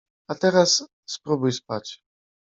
[0.29, 2.01] A teraz spróbuj spać!